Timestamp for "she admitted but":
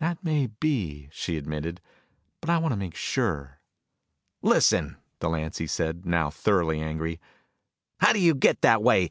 1.12-2.50